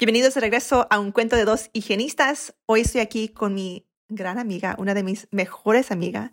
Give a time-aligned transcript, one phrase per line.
[0.00, 2.54] Bienvenidos de regreso a un cuento de dos higienistas.
[2.66, 6.30] Hoy estoy aquí con mi gran amiga, una de mis mejores amigas,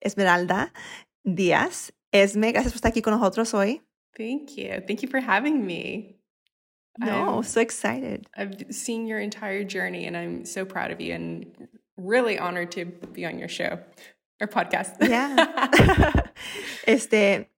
[0.00, 0.72] Esmeralda
[1.22, 1.92] Díaz.
[2.10, 3.82] Esme, gracias por estar aquí con nosotros hoy.
[4.16, 4.80] Thank you.
[4.86, 6.16] Thank you for having me.
[6.96, 8.26] No, I'm, so excited.
[8.34, 11.68] I've seen your entire journey and I'm so proud of you and
[11.98, 13.78] really honored to be on your show
[14.40, 15.06] or podcast.
[15.06, 15.36] Yeah.
[16.86, 17.50] este,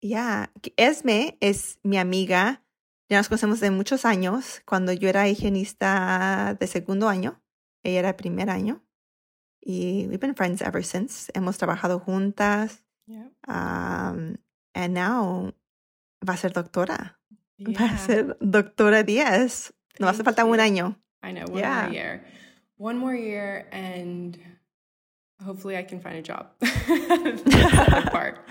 [0.00, 0.46] yeah.
[0.78, 2.63] Esme es mi amiga
[3.08, 4.62] Ya nos conocemos de muchos años.
[4.64, 7.42] Cuando yo era higienista de segundo año,
[7.82, 8.82] ella era primer año.
[9.60, 11.30] Y we've been friends ever since.
[11.34, 12.84] Hemos trabajado juntas.
[13.06, 13.28] Yeah.
[13.46, 14.36] Um,
[14.74, 15.52] and now
[16.26, 17.18] va a ser doctora.
[17.58, 17.78] Yeah.
[17.78, 19.72] Va a ser doctora Díaz.
[19.98, 20.96] No hace falta un año.
[21.22, 21.82] I know, one yeah.
[21.82, 22.24] more year.
[22.76, 24.38] One more year and
[25.42, 26.48] hopefully I can find a job.
[28.10, 28.46] part.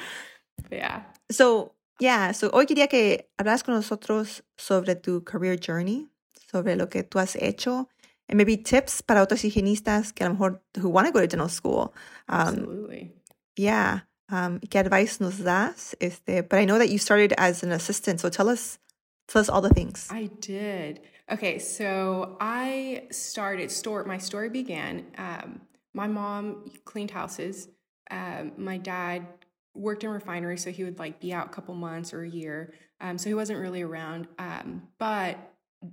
[0.69, 1.03] But yeah.
[1.29, 6.07] So Yeah, so hoy quería que hablas con nosotros sobre tu career journey,
[6.51, 7.87] sobre lo que tú has hecho,
[8.27, 11.27] and maybe tips para otros higienistas que a lo mejor who want to go to
[11.27, 11.93] dental school.
[12.27, 13.11] Um, Absolutely.
[13.55, 14.01] Yeah.
[14.29, 15.95] Um, ¿Qué advice nos das?
[16.01, 18.79] Este, but I know that you started as an assistant, so tell us,
[19.27, 20.07] tell us all the things.
[20.09, 21.01] I did.
[21.31, 23.71] Okay, so I started.
[23.71, 24.03] Store.
[24.05, 25.05] My story began.
[25.17, 25.61] Um,
[25.93, 27.69] my mom cleaned houses.
[28.09, 29.27] Um, my dad
[29.75, 32.73] worked in refinery, so he would like be out a couple months or a year.
[33.01, 34.27] Um, so he wasn't really around.
[34.37, 35.37] Um, but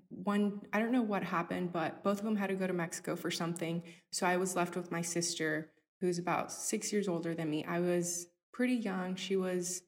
[0.08, 3.16] one, I don't know what happened, but both of them had to go to Mexico
[3.16, 3.82] for something.
[4.12, 7.64] So I was left with my sister, who's about six years older than me.
[7.64, 9.16] I was pretty young.
[9.16, 9.82] She was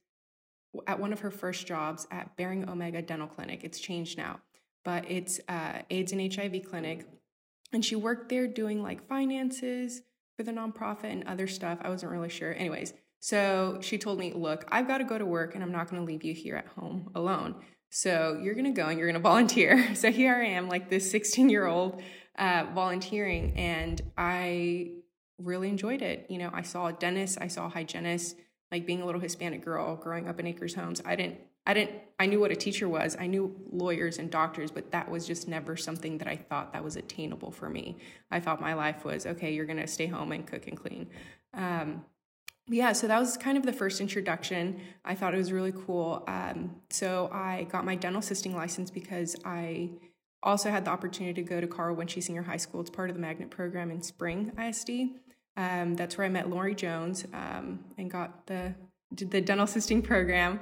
[0.86, 3.62] at one of her first jobs at Bering Omega Dental Clinic.
[3.62, 4.40] It's changed now,
[4.84, 7.06] but it's uh, AIDS and HIV clinic.
[7.72, 10.02] And she worked there doing like finances
[10.36, 11.78] for the nonprofit and other stuff.
[11.82, 12.54] I wasn't really sure.
[12.54, 15.88] Anyways, so she told me, Look, I've got to go to work and I'm not
[15.88, 17.54] going to leave you here at home alone.
[17.88, 19.94] So you're going to go and you're going to volunteer.
[19.94, 22.02] So here I am, like this 16 year old
[22.36, 24.94] uh, volunteering, and I
[25.38, 26.26] really enjoyed it.
[26.28, 28.36] You know, I saw a dentist, I saw a hygienist,
[28.72, 31.00] like being a little Hispanic girl growing up in Acres Homes.
[31.04, 33.16] I didn't, I didn't, I knew what a teacher was.
[33.20, 36.82] I knew lawyers and doctors, but that was just never something that I thought that
[36.82, 37.98] was attainable for me.
[38.32, 41.08] I thought my life was okay, you're going to stay home and cook and clean.
[41.54, 42.04] Um,
[42.68, 44.80] yeah, so that was kind of the first introduction.
[45.04, 46.24] I thought it was really cool.
[46.28, 49.90] Um, so I got my dental assisting license because I
[50.42, 52.80] also had the opportunity to go to Carl Wunsche Senior High School.
[52.80, 54.90] It's part of the magnet program in Spring ISD.
[55.56, 58.74] Um, that's where I met Lori Jones um, and got the
[59.14, 60.60] did the dental assisting program.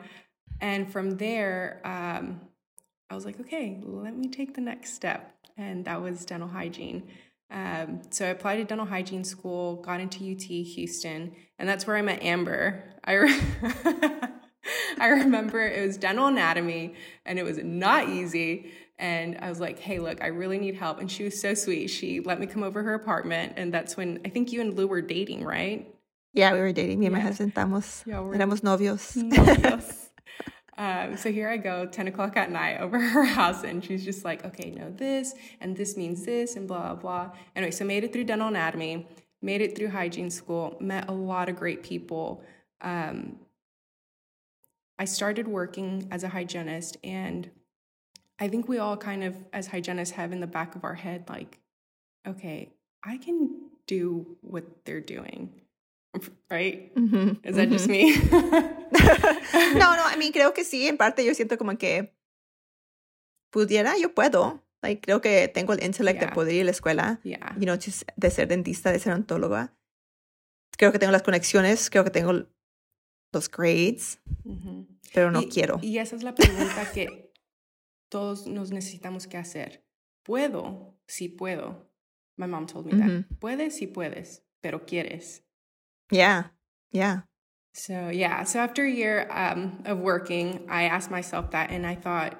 [0.60, 2.40] And from there, um,
[3.08, 7.08] I was like, okay, let me take the next step, and that was dental hygiene.
[7.50, 11.96] Um, so I applied to dental hygiene school, got into UT Houston, and that's where
[11.96, 12.84] I met Amber.
[13.04, 13.40] I re-
[14.98, 16.94] I remember it was dental anatomy,
[17.26, 18.72] and it was not easy.
[18.98, 21.88] And I was like, "Hey, look, I really need help." And she was so sweet.
[21.88, 24.86] She let me come over her apartment, and that's when I think you and Lou
[24.86, 25.92] were dating, right?
[26.32, 27.00] Yeah, we were dating.
[27.00, 27.22] Me and yeah.
[27.22, 29.16] my husband estamos, yeah, éramos novios.
[29.16, 30.06] novios.
[30.80, 34.24] Um, so here I go, 10 o'clock at night over her house, and she's just
[34.24, 37.26] like, okay, no, this, and this means this, and blah, blah.
[37.26, 37.36] blah.
[37.54, 39.06] Anyway, so made it through dental anatomy,
[39.42, 42.42] made it through hygiene school, met a lot of great people.
[42.80, 43.36] Um,
[44.98, 47.50] I started working as a hygienist, and
[48.38, 51.24] I think we all kind of, as hygienists, have in the back of our head,
[51.28, 51.58] like,
[52.26, 52.72] okay,
[53.04, 55.60] I can do what they're doing
[56.50, 56.94] right?
[56.94, 57.46] Mm-hmm.
[57.46, 58.12] Is that just me?
[58.30, 62.14] no, no, I mean, creo que sí, en parte yo siento como que
[63.50, 64.62] pudiera, yo puedo.
[64.82, 66.28] Like, creo que tengo el intellect yeah.
[66.28, 67.54] de poder ir a la escuela, yeah.
[67.58, 69.74] you know, de ser dentista, de ser ontóloga.
[70.78, 72.46] Creo que tengo las conexiones, creo que tengo
[73.32, 74.20] los grades,
[75.12, 75.78] pero no y, quiero.
[75.82, 77.30] Y esa es la pregunta que
[78.08, 79.84] todos nos necesitamos que hacer.
[80.22, 80.98] ¿Puedo?
[81.06, 81.90] Sí puedo.
[82.36, 83.38] My mom told me that.
[83.38, 85.44] Puedes, sí puedes, pero quieres.
[86.10, 86.44] Yeah.
[86.90, 87.20] Yeah.
[87.72, 88.44] So, yeah.
[88.44, 92.36] So, after a year um, of working, I asked myself that and I thought,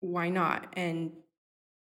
[0.00, 0.72] why not?
[0.74, 1.12] And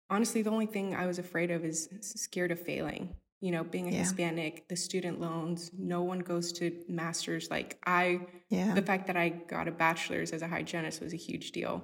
[0.09, 3.15] honestly, the only thing I was afraid of is scared of failing.
[3.41, 3.99] You know, being a yeah.
[3.99, 7.49] Hispanic, the student loans, no one goes to masters.
[7.51, 8.73] Like, I, yeah.
[8.73, 11.83] the fact that I got a bachelor's as a hygienist was a huge deal.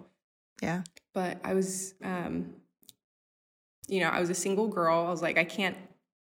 [0.62, 0.82] Yeah.
[1.14, 2.56] But I was, um,
[3.88, 5.06] you know, I was a single girl.
[5.06, 5.78] I was like, I can't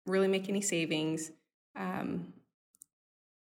[0.07, 1.31] really make any savings.
[1.75, 2.33] Um,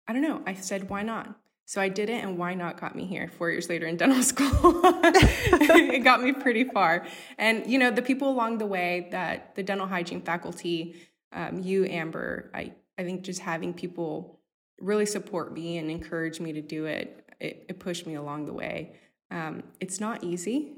[0.08, 0.42] I don't know.
[0.46, 1.38] I said, why not?
[1.66, 4.24] So I did it, and why not got me here four years later in dental
[4.34, 4.50] school.
[4.94, 7.06] it got me pretty far.
[7.38, 10.96] And, you know, the people along the way that the dental hygiene faculty,
[11.34, 14.40] um, you, Amber, I, I think just having people
[14.80, 18.54] really support me and encourage me to do it, it, it pushed me along the
[18.54, 18.94] way.
[19.30, 20.74] Um, it's not easy.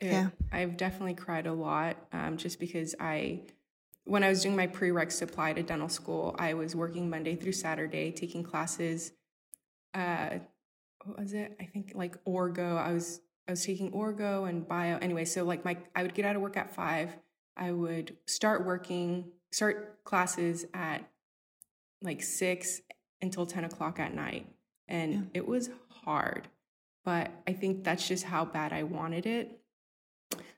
[0.00, 0.28] It, yeah.
[0.50, 3.42] I've definitely cried a lot um, just because I,
[4.04, 7.52] when I was doing my prereq supply to dental school, I was working Monday through
[7.52, 9.12] Saturday, taking classes
[9.94, 10.38] uh
[11.04, 11.56] what was it?
[11.60, 12.76] I think like orgo.
[12.76, 14.98] I was I was taking orgo and bio.
[14.98, 17.16] Anyway, so like my I would get out of work at five.
[17.56, 21.04] I would start working, start classes at
[22.02, 22.80] like six
[23.20, 24.46] until 10 o'clock at night.
[24.88, 25.20] And yeah.
[25.34, 25.70] it was
[26.04, 26.48] hard.
[27.04, 29.59] But I think that's just how bad I wanted it.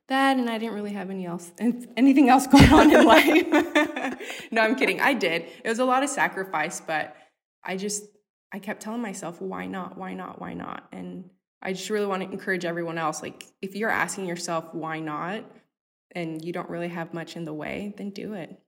[0.09, 1.51] That and I didn't really have any else
[1.97, 4.21] anything else going on in life.
[4.51, 5.01] no, I'm kidding.
[5.01, 5.47] I did.
[5.65, 7.17] It was a lot of sacrifice, but
[7.65, 8.05] I just
[8.53, 9.97] I kept telling myself, why not?
[9.97, 10.41] Why not?
[10.41, 10.87] Why not?
[10.93, 11.31] And
[11.63, 15.45] I just really want to encourage everyone else like, if you're asking yourself, why not?
[16.15, 18.61] And you don't really have much in the way, then do it.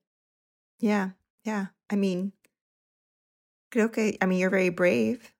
[0.78, 1.10] Yeah.
[1.44, 1.66] Yeah.
[1.90, 2.32] I mean,
[3.70, 5.34] creo que, I mean, you're very brave.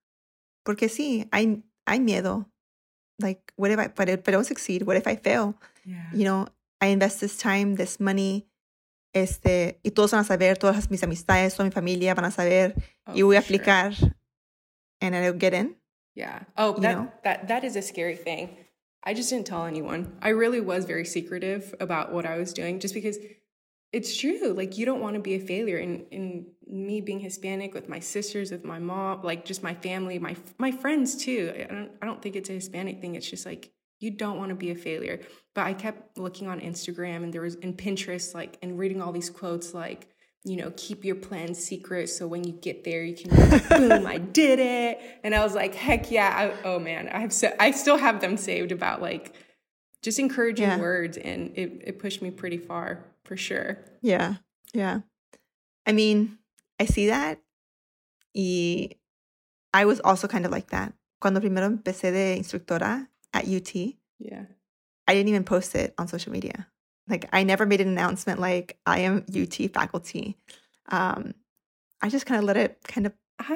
[0.65, 2.47] Porque sí, hay, hay miedo.
[3.21, 4.83] Like, what if I, but if I don't succeed?
[4.83, 5.55] What if I fail?
[5.85, 6.03] Yeah.
[6.13, 6.49] You know,
[6.81, 8.47] I invest this time, this money,
[9.15, 12.75] este, y todos van a saber, todas mis amistades, toda mi familia van a saber,
[13.07, 13.95] oh, y voy a aplicar.
[13.95, 14.15] Sure
[15.05, 15.75] and I don't get in.
[16.15, 16.41] Yeah.
[16.57, 17.13] Oh, that know?
[17.25, 18.57] that that is a scary thing.
[19.03, 20.17] I just didn't tell anyone.
[20.23, 23.19] I really was very secretive about what I was doing just because
[23.93, 24.55] it's true.
[24.57, 28.01] Like you don't want to be a failure and in me being Hispanic with my
[28.01, 31.53] sisters, with my mom, like just my family, my my friends too.
[31.55, 33.15] I don't I don't think it's a Hispanic thing.
[33.15, 33.71] It's just like
[34.01, 35.21] you don't want to be a failure.
[35.55, 39.13] But I kept looking on Instagram and there was in Pinterest like and reading all
[39.13, 40.09] these quotes like
[40.45, 43.31] you know, keep your plans secret so when you get there, you can,
[43.69, 45.01] boom, I did it.
[45.25, 46.53] And I was like, heck yeah.
[46.55, 49.35] I, oh man, I have so, I still have them saved about like
[50.03, 50.79] just encouraging yeah.
[50.79, 51.17] words.
[51.17, 53.79] And it, it pushed me pretty far for sure.
[54.03, 54.35] Yeah.
[54.75, 55.01] Yeah.
[55.87, 56.39] I mean,
[56.81, 57.41] I see that.
[58.35, 58.91] Y
[59.73, 60.93] I was also kind of like that.
[61.21, 63.75] Cuando primero empecé de instructora at UT.
[64.19, 64.45] Yeah.
[65.07, 66.69] I didn't even post it on social media.
[67.09, 70.37] Like I never made an announcement like I am UT faculty.
[70.89, 71.35] Um,
[72.01, 73.13] I just kind of let it kind of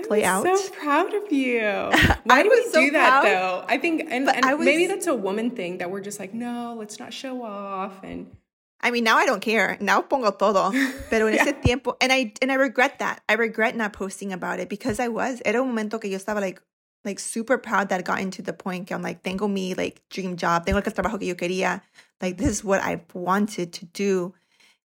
[0.07, 0.47] play out.
[0.47, 1.61] I'm so proud of you.
[2.25, 3.65] Why do we so do that proud, though?
[3.69, 6.75] I think, and, and was, maybe that's a woman thing that we're just like, no,
[6.79, 8.03] let's not show off.
[8.03, 8.31] And
[8.81, 9.77] I mean, now I don't care.
[9.81, 10.71] Now pongo todo.
[11.11, 11.47] Pero en yeah.
[11.47, 13.23] ese tiempo, and I and I regret that.
[13.29, 15.43] I regret not posting about it because I was.
[15.45, 16.61] Era un momento que yo estaba like,
[17.05, 20.03] like super proud that I got into the point que I'm like, tengo mi like
[20.11, 21.83] dream job, tengo el trabajo que yo quería.
[22.21, 24.35] Like this is what I've wanted to do.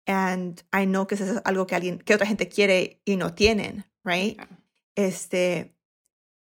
[0.05, 3.29] And I know que eso es algo que alguien, que otra gente quiere y no
[3.29, 4.35] tienen, right?
[4.35, 4.45] Yeah.
[4.95, 5.71] Este,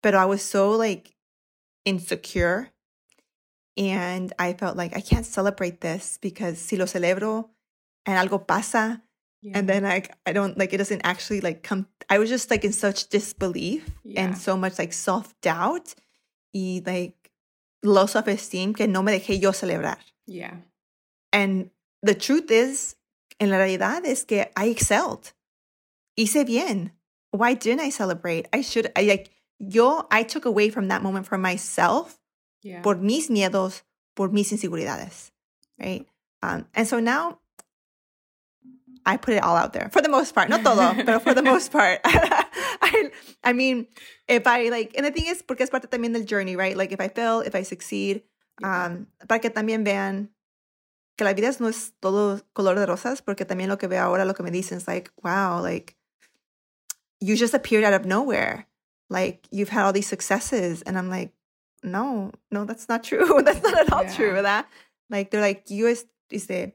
[0.02, 1.14] pero I was so like
[1.84, 2.70] insecure.
[3.76, 7.48] And I felt like I can't celebrate this because si lo celebro
[8.04, 9.02] and algo pasa,
[9.40, 9.58] yeah.
[9.58, 12.64] and then like I don't like it doesn't actually like come I was just like
[12.64, 14.22] in such disbelief yeah.
[14.24, 15.94] and so much like self-doubt
[16.52, 17.30] y like
[17.82, 19.96] low self-esteem que no me dejé yo celebrar.
[20.26, 20.56] Yeah.
[21.32, 21.70] And
[22.02, 22.96] the truth is,
[23.40, 25.32] en la realidad es que I excelled.
[26.16, 26.92] Hice bien.
[27.30, 28.46] Why didn't I celebrate?
[28.52, 32.18] I should, I like, yo, I took away from that moment for myself
[32.62, 32.82] yeah.
[32.82, 33.82] por mis miedos,
[34.14, 35.30] por mis inseguridades,
[35.78, 36.06] right?
[36.42, 37.38] Um, and so now
[39.04, 41.42] I put it all out there for the most part, not todo, but for the
[41.52, 42.00] most part.
[42.04, 43.10] I,
[43.44, 43.86] I mean,
[44.28, 46.76] if I like, and the thing is, porque es parte también del journey, right?
[46.76, 48.22] Like if I fail, if I succeed,
[48.62, 50.30] um, para que también vean
[51.16, 54.24] que la vida no es todo color de rosas, porque también lo que veo ahora,
[54.24, 55.96] lo que me dicen es like, wow, like,
[57.20, 58.66] you just appeared out of nowhere.
[59.08, 60.82] Like, you've had all these successes.
[60.82, 61.32] And I'm like,
[61.82, 63.42] no, no, that's not true.
[63.44, 64.14] that's not at all yeah.
[64.14, 64.42] true.
[64.42, 64.68] That,
[65.10, 66.72] like, they're like, you is, is the,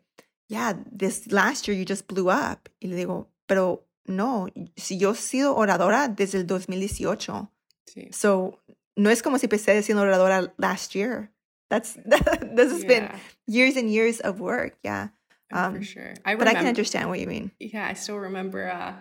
[0.50, 2.70] yeah, this last year you just blew up.
[2.82, 4.48] Y le digo, pero no,
[4.78, 7.50] si yo he sido oradora desde el 2018.
[7.90, 8.14] Sí.
[8.14, 8.60] So,
[8.98, 11.32] no es como si empecé siendo oradora last year.
[11.70, 12.88] That's this has yeah.
[12.88, 13.12] been
[13.46, 14.78] years and years of work.
[14.84, 15.10] Yeah.
[15.52, 16.14] Oh, um, For sure.
[16.26, 17.52] I remember, but I can understand what you mean.
[17.60, 18.94] Yeah, I still remember uh,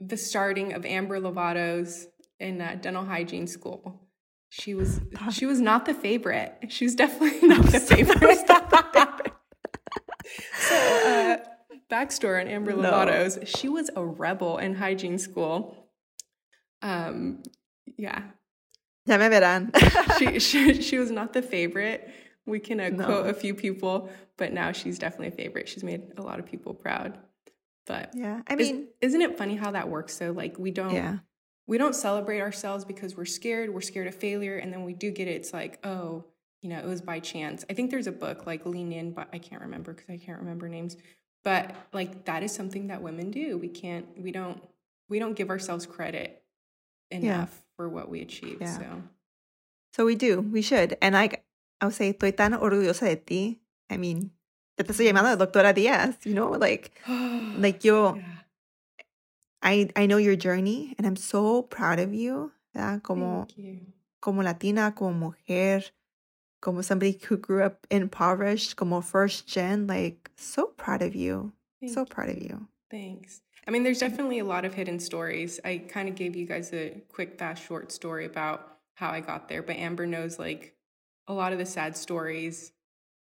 [0.00, 2.06] the starting of Amber Lovatos
[2.38, 4.00] in uh, dental hygiene school.
[4.56, 5.00] She was
[5.32, 6.66] she was not the favorite.
[6.68, 8.20] She was definitely not the favorite.
[8.48, 9.32] not the favorite.
[10.58, 11.36] so, uh,
[11.90, 13.38] backstory on Amber Lovatos.
[13.38, 13.44] No.
[13.46, 15.88] She was a rebel in hygiene school.
[16.82, 17.42] Um,
[17.98, 18.22] yeah,
[19.06, 19.70] Ya me verán.
[20.18, 22.08] she, she, she was not the favorite,
[22.46, 23.04] we can uh, No.
[23.06, 25.68] quote a few people, but now she's definitely a favorite.
[25.68, 27.18] She's made a lot of people proud.
[27.86, 28.42] But Yeah.
[28.46, 30.16] I is- mean, isn't it funny how that works?
[30.16, 31.18] So like we don't yeah.
[31.66, 33.72] We don't celebrate ourselves because we're scared.
[33.72, 35.32] We're scared of failure, and then we do get it.
[35.32, 36.24] It's like, oh,
[36.60, 37.64] you know, it was by chance.
[37.68, 40.38] I think there's a book like Lean In, but I can't remember because I can't
[40.38, 40.96] remember names.
[41.42, 43.58] But like that is something that women do.
[43.58, 44.06] We can't.
[44.16, 44.62] We don't.
[45.08, 46.42] We don't give ourselves credit
[47.10, 48.58] enough for what we achieve.
[48.60, 48.78] Yeah.
[48.78, 49.02] So
[49.94, 50.40] So we do.
[50.40, 50.96] We should.
[51.00, 51.44] And like,
[51.80, 53.60] I would say, estoy tan orgullosa de ti.
[53.88, 54.32] I mean,
[54.76, 56.50] te estoy llamando doctora Díaz, you know?
[56.50, 58.22] Like, like yo, Yeah.
[59.64, 62.52] I, I know your journey and I'm so proud of you.
[62.74, 63.02] ¿verdad?
[63.02, 63.80] Como, you.
[64.20, 65.92] como latina, como mujer,
[66.60, 71.52] como somebody who grew up impoverished, como first gen, like so proud of you.
[71.86, 72.68] so Thank proud of you.
[72.90, 73.42] Thanks.
[73.66, 75.58] I mean, there's definitely a lot of hidden stories.
[75.64, 79.48] I kind of gave you guys a quick, fast, short story about how I got
[79.48, 80.74] there, but Amber knows like
[81.26, 82.72] a lot of the sad stories.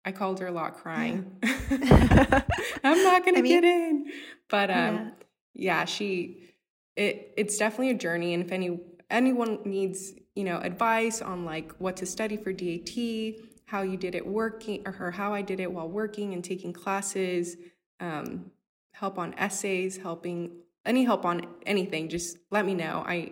[0.03, 1.37] I called her a lot crying.
[1.43, 4.11] I'm not going I to get in.
[4.49, 5.09] But um Yeah.
[5.53, 6.53] Yeah, she
[6.95, 8.79] it it's definitely a journey and if any
[9.09, 14.15] anyone needs, you know, advice on like what to study for DAT, how you did
[14.15, 17.57] it working or her how I did it while working and taking classes,
[17.99, 18.51] um
[18.93, 20.51] help on essays, helping
[20.85, 23.03] any help on anything, just let me know.
[23.05, 23.31] I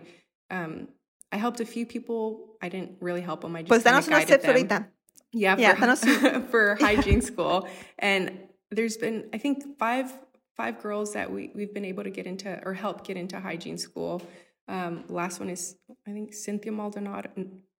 [0.50, 0.88] um
[1.32, 2.56] I helped a few people.
[2.60, 3.54] I didn't really help them.
[3.56, 4.54] I just Pues danos unos guided tips them.
[4.54, 4.86] ahorita.
[5.32, 7.68] Yeah, Yeah, for, danos- for hygiene school.
[7.98, 10.12] And there's been, I think, five
[10.60, 13.78] five girls that we we've been able to get into or help get into hygiene
[13.78, 14.20] school.
[14.68, 15.62] Um, last one is
[16.08, 17.30] I think Cynthia Maldonado.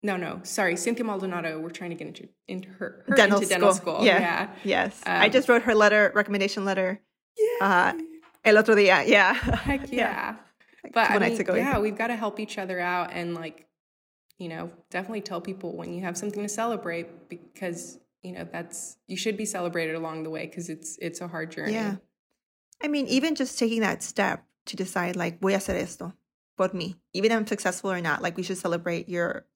[0.03, 1.61] No, no, sorry, Cynthia Maldonado.
[1.61, 3.59] We're trying to get into into her, her dental, into school.
[3.61, 3.99] dental school.
[4.11, 4.19] Yeah.
[4.21, 4.49] yeah.
[4.65, 4.93] Yes.
[5.05, 6.91] I Um, just wrote her letter, recommendation letter.
[7.61, 7.93] Uh,
[8.45, 9.07] el otro día.
[9.07, 9.35] Yeah.
[9.35, 10.37] Heck yeah.
[10.83, 11.55] Like But I mean, ago.
[11.55, 13.67] yeah, we've got to help each other out and like,
[14.39, 18.97] you know, definitely tell people when you have something to celebrate because you know that's
[19.07, 21.75] you should be celebrated along the way because it's it's a hard journey.
[21.75, 21.97] Yeah.
[22.83, 26.13] I mean, even just taking that step to decide, like, voy a hacer esto
[26.57, 29.47] por mí, even if I'm successful or not, like, we should celebrate your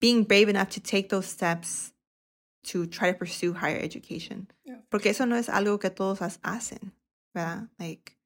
[0.00, 1.92] being brave enough to take those steps
[2.64, 4.48] to try to pursue higher education.
[4.64, 4.78] Yeah.
[4.90, 6.92] Porque eso no es algo que todos hacen,
[7.34, 7.68] ¿verdad?
[7.78, 8.16] Like,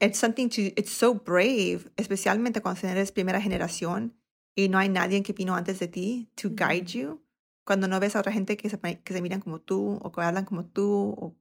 [0.00, 4.12] it's something to, it's so brave, especialmente cuando eres primera generación
[4.56, 6.56] y no hay nadie que vino antes de ti to mm-hmm.
[6.56, 7.20] guide you.
[7.64, 10.20] Cuando no ves a otra gente que se, que se miran como tú o que
[10.22, 11.36] hablan como tú o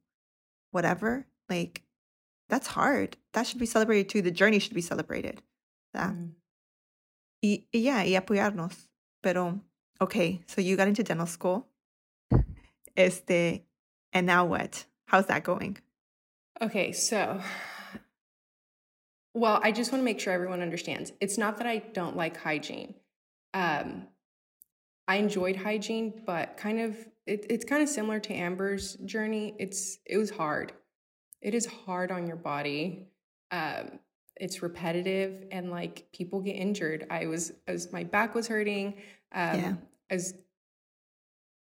[0.71, 1.83] whatever, like,
[2.49, 3.17] that's hard.
[3.33, 4.21] That should be celebrated too.
[4.21, 5.41] The journey should be celebrated.
[5.93, 6.15] ¿verdad?
[6.15, 6.31] Mm.
[7.41, 8.87] Y, y yeah, y apoyarnos.
[9.21, 9.59] Pero,
[10.01, 11.67] okay, so you got into dental school.
[12.95, 13.63] Este,
[14.13, 14.85] and now what?
[15.05, 15.77] How's that going?
[16.61, 17.41] Okay, so
[19.33, 21.13] well, I just want to make sure everyone understands.
[21.21, 22.95] It's not that I don't like hygiene.
[23.53, 24.07] Um,
[25.07, 29.55] I enjoyed hygiene, but kind of it, it's kind of similar to Amber's journey.
[29.57, 30.73] It's it was hard.
[31.41, 33.07] It is hard on your body.
[33.51, 33.99] Um,
[34.35, 37.05] it's repetitive and like people get injured.
[37.09, 38.95] I was as my back was hurting.
[39.33, 39.73] Um, Yeah.
[40.09, 40.33] As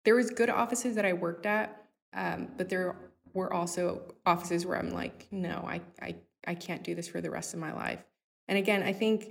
[0.03, 2.95] there was good offices that I worked at, um, but there
[3.33, 6.15] were also offices where I'm like, no, I, I,
[6.47, 8.03] I can't do this for the rest of my life.
[8.47, 9.29] And again, I think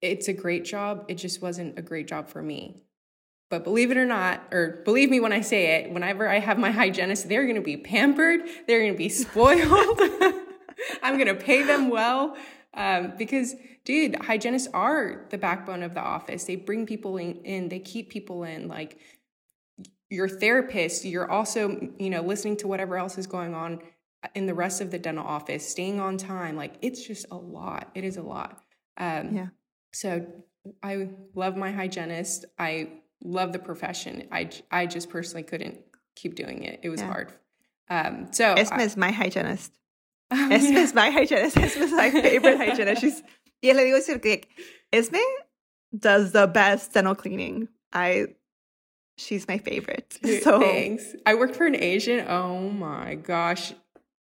[0.00, 1.04] it's a great job.
[1.08, 2.82] It just wasn't a great job for me.
[3.48, 6.58] But believe it or not, or believe me when I say it, whenever I have
[6.58, 8.40] my hygienist, they're going to be pampered.
[8.66, 10.00] They're going to be spoiled.
[11.02, 12.36] I'm going to pay them well.
[12.74, 16.44] Um, because, dude, hygienists are the backbone of the office.
[16.44, 18.66] They bring people in, in, they keep people in.
[18.68, 18.98] Like,
[20.10, 23.80] your therapist, you're also, you know, listening to whatever else is going on
[24.34, 26.56] in the rest of the dental office, staying on time.
[26.56, 27.90] Like, it's just a lot.
[27.94, 28.60] It is a lot.
[28.98, 29.46] Um, Yeah.
[29.92, 30.26] So
[30.82, 32.44] I love my hygienist.
[32.58, 34.28] I love the profession.
[34.32, 35.78] I, I just personally couldn't
[36.14, 36.80] keep doing it.
[36.82, 37.06] It was Yeah.
[37.08, 37.32] hard.
[37.88, 39.72] Um, so Esme I- is my hygienist.
[40.32, 40.78] Oh, Esme yeah.
[40.80, 41.56] is my hygienist.
[41.56, 43.00] Esme is my favorite hygienist.
[43.00, 43.22] She's,
[43.62, 44.40] y le digo que
[44.92, 45.20] Esme
[45.96, 47.68] does the best dental cleaning.
[47.92, 48.26] I,
[49.18, 50.18] she's my favorite.
[50.24, 51.14] Dude, So, thanks.
[51.24, 52.26] I worked for an Asian.
[52.26, 53.72] Oh my gosh.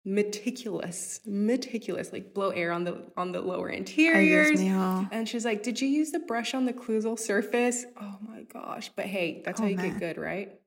[0.04, 4.58] Meticulous, meticulous, like blow air on the on the lower anteriors.
[5.12, 7.84] And she's like, Did you use the brush on the occlusal surface?
[8.00, 8.90] Oh my gosh.
[8.96, 9.90] But hey, that's Oh, how you man.
[9.90, 10.58] get good, right?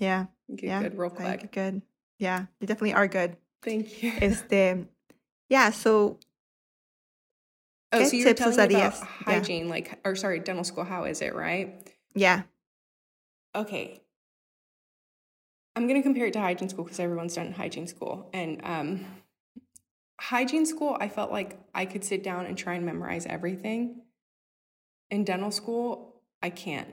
[0.00, 0.26] Yeah.
[0.48, 0.82] You get Yeah.
[0.82, 1.52] good real quick.
[1.52, 1.82] good.
[2.18, 2.46] Yeah.
[2.60, 3.36] You definitely are good.
[3.62, 4.12] Thank you.
[4.20, 4.86] Este,
[5.48, 5.70] yeah.
[5.70, 6.18] So,
[7.92, 9.00] oh, so you were tips telling about darías?
[9.00, 9.06] Yeah.
[9.34, 11.88] hygiene, like or sorry, dental school, how is it, right?
[12.14, 12.42] yeah.
[13.54, 14.00] okay
[15.78, 19.06] i'm going to compare it to hygiene school because everyone's done hygiene school and um,
[20.20, 24.02] hygiene school i felt like i could sit down and try and memorize everything
[25.10, 26.88] in dental school i can't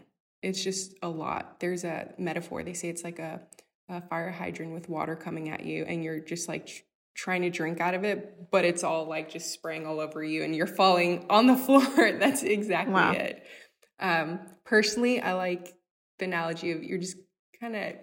[0.45, 1.59] it's just a lot.
[1.59, 2.61] There's a metaphor.
[2.61, 3.41] They say it's like a,
[3.89, 6.83] a fire hydrant with water coming at you, and you're just like tr-
[7.15, 10.43] trying to drink out of it, but it's all like just spraying all over you,
[10.43, 12.11] and you're falling on the floor.
[12.19, 13.13] That's exactly wow.
[13.13, 13.43] it.
[13.99, 15.73] Um, personally, I like
[16.19, 17.17] the analogy of you're just
[17.59, 17.95] kind of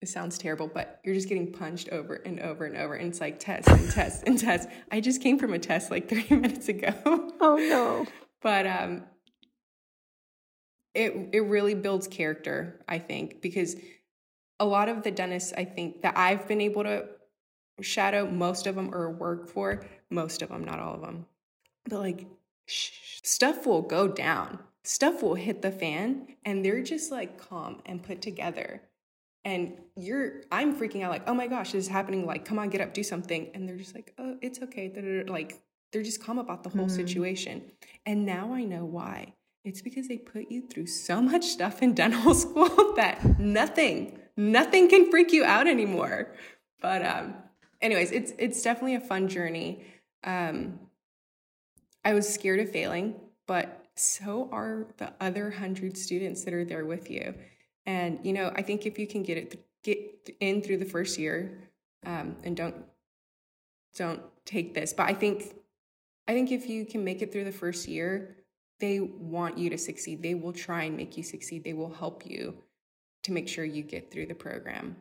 [0.00, 2.94] it sounds terrible, but you're just getting punched over and over and over.
[2.94, 4.68] And it's like test and test and test.
[4.92, 6.94] I just came from a test like 30 minutes ago.
[7.40, 8.06] Oh no.
[8.40, 9.04] but um
[10.94, 13.76] it it really builds character, I think, because
[14.60, 17.06] a lot of the dentists I think that I've been able to
[17.80, 21.26] shadow, most of them or work for, most of them, not all of them.
[21.88, 22.26] But like
[22.66, 22.90] sh-
[23.22, 24.60] stuff will go down.
[24.84, 28.82] Stuff will hit the fan and they're just like calm and put together
[29.48, 32.68] and you're i'm freaking out like oh my gosh this is happening like come on
[32.68, 33.50] get up do something.
[33.54, 35.24] And they're just like oh it's okay.
[35.26, 35.58] Like
[35.90, 36.96] they're just calm about the whole mm-hmm.
[36.96, 37.62] situation.
[38.04, 39.34] And now i know why.
[39.64, 44.88] It's because they put you through so much stuff in dental school that nothing nothing
[44.88, 46.34] can freak you out anymore.
[46.82, 47.34] But um
[47.80, 49.82] anyways it's it's definitely a fun journey.
[50.24, 50.80] Um
[52.04, 53.14] i was scared of failing
[53.46, 57.34] but so are the other hundred students that are there with you
[57.88, 61.18] and you know, I think if you can get it get in through the first
[61.18, 61.70] year,
[62.04, 62.76] um, and don't
[63.96, 65.54] don't take this, but I think
[66.28, 68.36] I think if you can make it through the first year,
[68.78, 70.22] they want you to succeed.
[70.22, 71.64] They will try and make you succeed.
[71.64, 72.58] They will help you
[73.22, 74.96] to make sure you get through the program.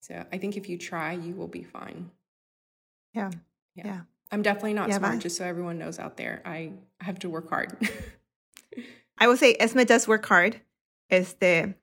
[0.00, 2.10] So I think if you try, you will be fine.
[3.14, 3.30] Yeah.
[3.74, 3.86] Yeah.
[3.86, 4.00] yeah.
[4.30, 5.20] I'm definitely not yeah, smart, bye.
[5.20, 6.42] just so everyone knows out there.
[6.44, 7.76] I have to work hard.
[9.18, 10.60] I will say Esme does work hard.
[11.10, 11.74] Este,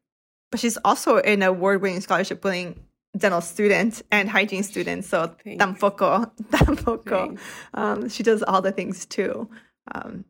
[0.54, 2.80] but she's also an award-winning scholarship winning
[3.18, 5.04] dental student and hygiene student.
[5.04, 5.66] So Thanks.
[5.66, 7.40] tampoco, tampoco.
[7.74, 9.50] Um, she does all the things too.
[9.92, 10.26] Um,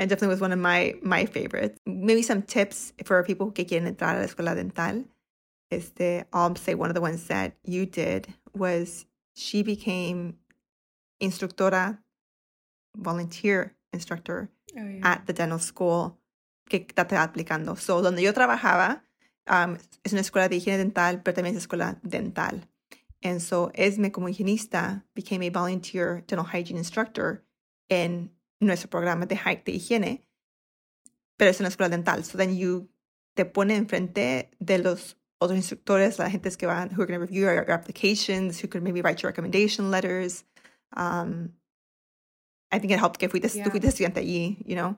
[0.00, 1.78] and definitely was one of my my favorites.
[1.86, 5.04] Maybe some tips for people que quieren entrar a la escuela dental.
[5.70, 9.06] Este, I'll say one of the ones that you did was
[9.36, 10.34] she became
[11.22, 11.96] instructora,
[12.96, 15.12] volunteer instructor oh, yeah.
[15.12, 16.18] at the dental school
[16.68, 17.78] que está aplicando.
[17.78, 19.02] So, donde yo trabajaba,
[19.48, 22.68] um, es una escuela de higiene dental, pero también es escuela dental.
[23.22, 27.44] And so Esme como higienista became a volunteer dental hygiene instructor
[27.88, 30.24] en nuestro programa de, de higiene,
[31.36, 32.24] pero es una escuela dental.
[32.24, 32.88] So then you
[33.34, 37.20] te pone enfrente de los otros instructores, la gente que van, who are going to
[37.20, 40.44] review your, your, applications, who could maybe write your recommendation letters.
[40.96, 41.54] Um,
[42.70, 43.68] I think it helped que fuiste, yeah.
[43.68, 44.96] fuiste estudiante allí, you know.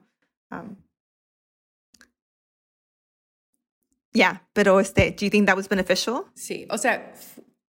[0.51, 0.77] Um,
[4.15, 6.23] Yeah, pero este, do you think that was beneficial?
[6.35, 7.13] Sí, o sea,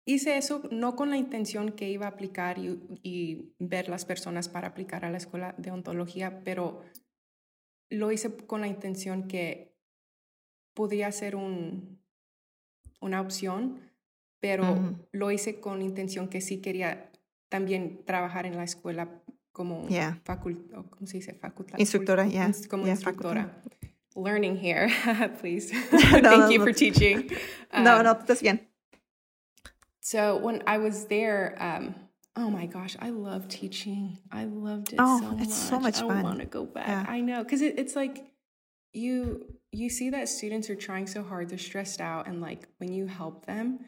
[0.05, 4.49] hice eso no con la intención que iba a aplicar y, y, ver las personas
[4.49, 6.83] para aplicar a la escuela de ontología, pero
[7.91, 9.77] lo hice con la intención que
[10.73, 12.01] podía ser un,
[13.01, 13.81] una opción,
[14.39, 17.11] pero lo hice con intención que sí quería
[17.49, 20.23] también trabajar en la escuela como yeah.
[20.25, 21.33] ¿cómo se dice?
[21.33, 21.79] Facultad.
[21.79, 22.53] Instructora, yeah.
[22.69, 23.63] Como instructora
[24.17, 24.91] learning here,
[25.41, 25.71] please.
[25.91, 27.31] Thank no, you no, for teaching.
[27.71, 28.61] Um, no, no, that's bien.
[30.01, 31.95] So when I was there, um,
[32.37, 34.19] oh my gosh, I love teaching.
[34.33, 35.43] I loved it oh, so much.
[35.43, 36.17] It's so much I fun.
[36.19, 36.89] I want to go back.
[36.89, 37.05] Yeah.
[37.07, 38.25] I know because it, it's like
[38.93, 42.93] you you see that students are trying so hard, they're stressed out, and like when
[42.93, 43.81] you help them,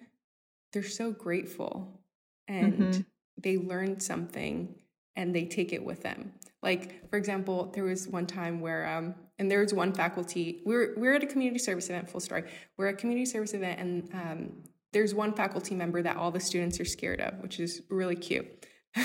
[0.72, 2.00] they're so grateful
[2.46, 3.00] and mm-hmm.
[3.38, 4.74] they learn something
[5.16, 6.32] and they take it with them.
[6.62, 10.62] Like for example, there was one time where um, and there was one faculty.
[10.64, 12.10] We are we are at a community service event.
[12.10, 12.44] Full story.
[12.76, 14.52] We're at a community service event, and um,
[14.92, 18.66] there's one faculty member that all the students are scared of, which is really cute.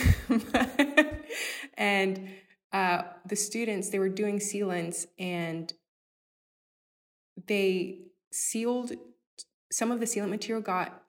[1.78, 2.30] and
[2.72, 5.74] uh, the students they were doing sealants, and
[7.48, 8.00] they
[8.32, 8.94] sealed
[9.72, 11.04] some of the sealant material got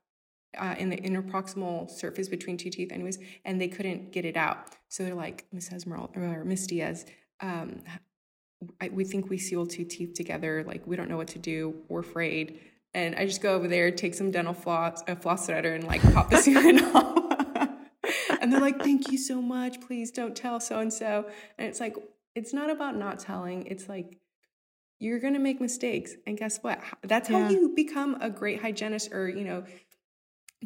[0.59, 4.77] uh, in the interproximal surface between two teeth, anyways, and they couldn't get it out.
[4.89, 7.07] So they're like, Miss Esmeralda or Miss Diaz,
[7.41, 7.81] um,
[8.81, 10.65] I, we think we sealed two teeth together.
[10.67, 11.75] Like, we don't know what to do.
[11.89, 12.61] We're afraid.
[12.95, 16.01] And I just go over there, take some dental floss, a floss threader, and like
[16.13, 18.39] pop the sealant off.
[18.41, 19.81] and they're like, thank you so much.
[19.81, 21.27] Please don't tell so and so.
[21.59, 21.97] And it's like,
[22.35, 23.67] it's not about not telling.
[23.67, 24.19] It's like,
[25.01, 26.15] you're going to make mistakes.
[26.27, 26.81] And guess what?
[27.03, 27.51] That's how yeah.
[27.51, 29.65] you become a great hygienist or, you know,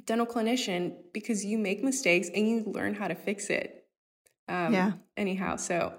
[0.05, 3.87] dental clinician because you make mistakes and you learn how to fix it.
[4.49, 4.93] Um, yeah.
[5.17, 5.95] Anyhow, so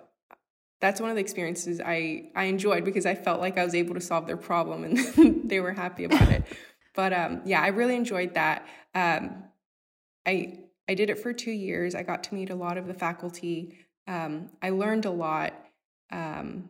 [0.81, 3.95] that's one of the experiences I I enjoyed because I felt like I was able
[3.95, 6.43] to solve their problem and they were happy about it.
[6.95, 8.67] But um, yeah, I really enjoyed that.
[8.95, 9.43] Um,
[10.25, 11.95] I I did it for two years.
[11.95, 13.77] I got to meet a lot of the faculty.
[14.07, 15.53] Um, I learned a lot.
[16.11, 16.69] Um,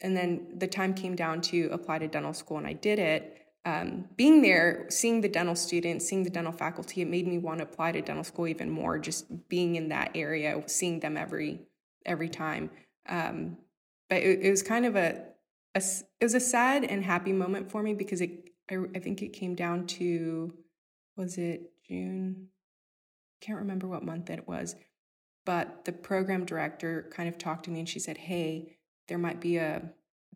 [0.00, 3.36] and then the time came down to apply to dental school, and I did it.
[3.66, 7.58] Um, being there, seeing the dental students, seeing the dental faculty, it made me want
[7.58, 8.98] to apply to dental school even more.
[8.98, 11.60] Just being in that area, seeing them every
[12.06, 12.70] every time.
[13.08, 13.58] Um,
[14.08, 15.24] but it, it was kind of a,
[15.74, 15.82] a,
[16.20, 19.32] it was a sad and happy moment for me because it I, I think it
[19.32, 20.52] came down to
[21.16, 22.48] was it June?
[23.40, 24.76] Can't remember what month that it was,
[25.44, 28.76] but the program director kind of talked to me and she said, "Hey,
[29.08, 29.82] there might be a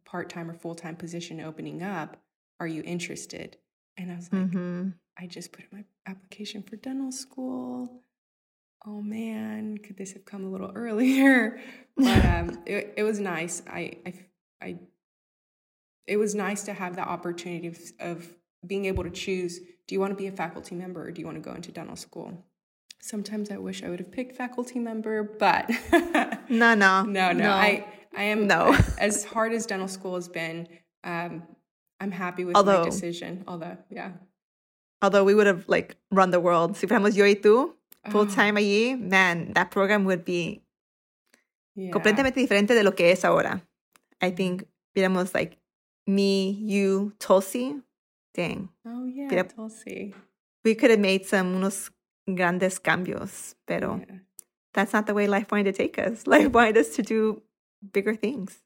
[0.04, 2.16] part-time or full-time position opening up.
[2.60, 3.56] Are you interested?"
[3.96, 4.88] And I was like, Mm-hmm.
[5.16, 8.02] I just put in my application for dental school.
[8.86, 11.58] Oh man, could this have come a little earlier?
[11.96, 13.62] But um, it, it was nice.
[13.68, 14.14] I, I,
[14.62, 14.78] I,
[16.06, 18.34] it was nice to have the opportunity of, of
[18.66, 21.26] being able to choose do you want to be a faculty member or do you
[21.26, 22.32] want to go into dental school?
[23.02, 25.68] Sometimes I wish I would have picked faculty member, but
[26.48, 27.02] No, no.
[27.02, 27.84] no, no, I,
[28.16, 28.74] I am No.
[28.98, 30.68] as hard as dental school has been.
[31.04, 31.42] Um,
[32.00, 33.44] I'm happy with Although- my decision.
[33.46, 34.12] Although, yeah,
[35.02, 36.78] Although we would have like run the world.
[36.78, 37.74] Si fuéramos yo y tú
[38.10, 40.62] full Oh, time allí, man, that program would be
[41.74, 41.90] yeah.
[41.90, 43.62] completamente diferente de lo que es ahora.
[44.20, 44.36] I mm.
[44.36, 45.58] think viéramos like
[46.06, 47.80] me, you, Tulsi.
[48.34, 48.68] Dang.
[48.86, 50.14] Oh yeah, Tulsi.
[50.64, 51.90] We could have made some unos
[52.28, 54.18] grandes cambios, pero Yeah.
[54.72, 56.26] that's not the way life wanted to take us.
[56.26, 57.42] Life wanted us to do
[57.92, 58.60] bigger things.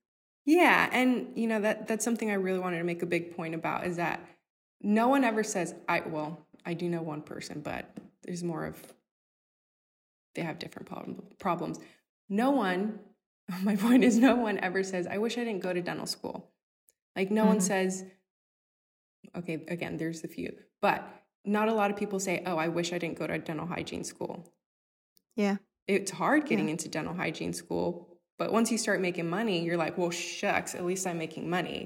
[0.47, 3.55] Yeah, and you know that that's something I really wanted to make a big point
[3.55, 4.21] about is that
[4.81, 7.91] no one ever says I well, I do know one person, but
[8.23, 8.77] there's more of
[10.39, 11.79] they have different problem, problems.
[12.29, 13.01] No one
[13.63, 16.51] my point is no one ever says I wish I didn't go to dental school.
[17.17, 17.63] Like no one Mhm.
[17.63, 18.05] says
[19.37, 21.03] okay, again, there's a few, but
[21.45, 24.05] not a lot of people say, "Oh, I wish I didn't go to dental hygiene
[24.05, 24.35] school."
[25.37, 25.57] Yeah.
[25.87, 27.89] it's hard getting into dental hygiene school
[28.39, 31.81] but once you start making money you're like well shucks at least i'm making money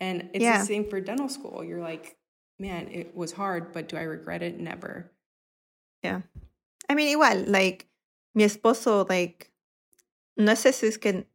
[0.00, 0.58] and it's Yeah.
[0.58, 2.16] the same for dental school you're like
[2.58, 5.12] man it was hard but do i regret it never
[6.02, 6.22] Yeah.
[6.90, 7.86] I mean, igual, like,
[8.34, 9.52] mi esposo, like,
[10.36, 11.26] no sé si es que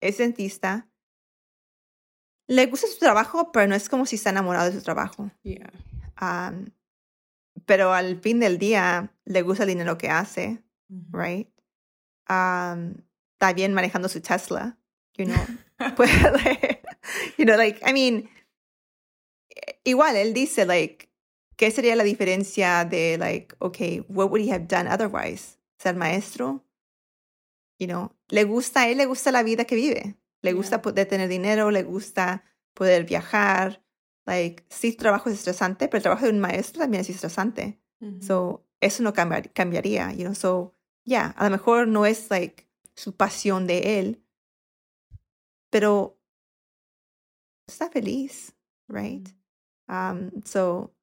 [0.00, 0.88] es dentista.
[2.48, 5.30] Le gusta su trabajo, pero no es como si está enamorado de su trabajo.
[5.42, 5.70] yeah
[6.20, 6.66] Um,
[7.66, 11.12] pero al fin del día, le gusta el dinero que hace, Mhm.
[11.12, 11.48] right?
[12.28, 12.94] Um,
[13.34, 14.78] está bien manejando su Tesla,
[15.16, 15.44] you know.
[17.36, 18.30] You know, like, I mean,
[19.84, 21.10] igual, él dice, like,
[21.56, 25.58] ¿qué sería la diferencia de, like, okay, what would he have done otherwise?
[25.78, 26.64] Ser maestro,
[27.78, 30.16] you know, le gusta, a él le gusta la vida que vive.
[30.42, 30.82] Le gusta Yeah.
[30.82, 33.82] poder tener dinero, le gusta poder viajar.
[34.26, 37.78] Like, sí, trabajo es estresante, pero el trabajo de un maestro también es estresante.
[38.20, 40.34] So, eso no cambiar- cambiaría, you know.
[40.34, 44.22] So, yeah, a lo mejor no es like su pasión de él,
[45.70, 46.18] pero
[47.66, 48.54] está feliz,
[48.88, 49.28] right?
[49.88, 50.94] Um, so,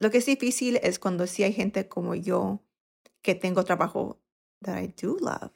[0.00, 2.60] lo que es difícil es cuando sí hay gente como yo
[3.22, 4.18] que tengo trabajo
[4.62, 5.50] that I do love,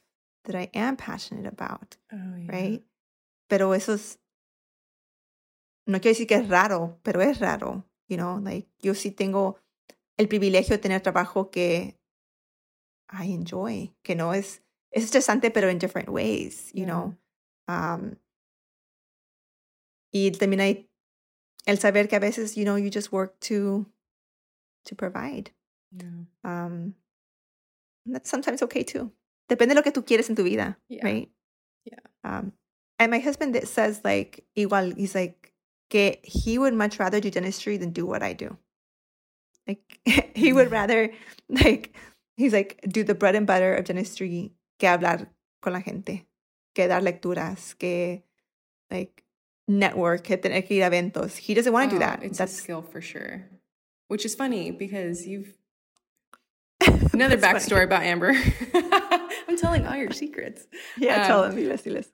[0.45, 2.51] that I am passionate about, oh, yeah.
[2.51, 2.83] right?
[3.49, 4.19] Pero eso es,
[5.85, 9.57] no quiero decir que es raro, pero es raro, you know, like yo sí tengo
[10.17, 11.95] el privilegio de tener trabajo que
[13.09, 16.87] I enjoy, que no es, es estresante, pero in different ways, you Yeah.
[16.87, 17.15] know.
[17.69, 18.17] Um,
[20.11, 20.89] y también hay
[21.65, 23.85] el saber que a veces, you know, you just work to,
[24.85, 25.51] to provide.
[25.91, 26.25] Yeah.
[26.43, 26.95] Um,
[28.07, 29.11] and that's sometimes okay too.
[29.49, 31.03] Depende de lo que tú quieres en tu vida, Yeah.
[31.05, 31.29] right?
[31.85, 31.99] Yeah.
[32.23, 32.53] Um,
[32.99, 35.53] and my husband says like, igual, he's like,
[35.89, 38.57] que he would much rather do dentistry than do what I do.
[39.67, 39.99] Like,
[40.35, 40.71] he would Mm.
[40.71, 41.11] rather,
[41.49, 41.95] like,
[42.35, 45.27] he's like, do the bread and butter of dentistry que hablar
[45.61, 46.25] con la gente,
[46.75, 48.23] que dar lecturas, que,
[48.91, 49.23] like,
[49.67, 51.37] network, que tener que ir a eventos.
[51.37, 52.23] He doesn't want to do Oh, that.
[52.23, 53.49] it's a skill for sure
[54.09, 55.53] which is funny because you've
[57.13, 57.83] another That's funny.
[57.83, 58.33] about amber
[59.47, 62.07] i'm telling all your secrets Yeah, tell Um, him, diles, diles.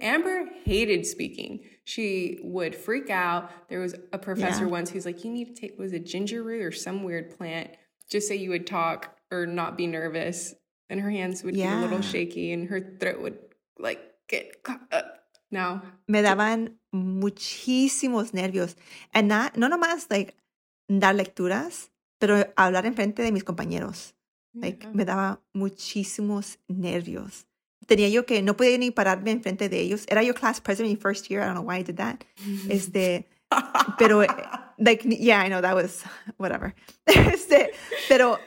[0.00, 1.60] Amber hated speaking.
[1.84, 3.50] She would freak out.
[3.68, 4.70] There was a professor Yeah.
[4.70, 7.68] once who's like, "You need to take was it ginger root or some weird plant,
[8.08, 10.54] just so you would talk or not be nervous."
[10.88, 13.38] And her hands would get a little shaky, and her throat would
[13.78, 15.20] like get caught up.
[15.50, 18.74] Now, me daban muchísimos nervios.
[19.12, 20.34] And not, no nomás like
[20.88, 21.90] dar lecturas,
[22.22, 24.14] pero hablar en frente de mis compañeros.
[24.54, 24.92] Like, yeah.
[24.94, 27.48] me daba muchísimos nervios.
[27.88, 30.04] Tenía yo que no podía ni pararme en frente de ellos.
[30.06, 31.42] Era yo class president my first year.
[31.42, 32.20] I don't know why I did that.
[32.68, 33.28] Este,
[33.98, 34.28] pero, eh,
[34.78, 36.04] like, yeah, I know that was
[36.38, 36.76] whatever.
[37.06, 37.72] Este,
[38.08, 38.38] pero